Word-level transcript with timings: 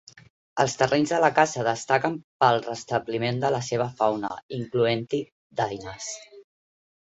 Els 0.61 0.75
terrenys 0.77 1.11
de 1.15 1.19
la 1.23 1.29
casa 1.39 1.65
destaquen 1.67 2.15
pel 2.45 2.59
restabliment 2.69 3.39
de 3.45 3.53
la 3.59 3.61
seva 3.69 3.89
fauna, 4.03 4.35
incloent-hi 4.61 5.25
daines. 5.63 6.13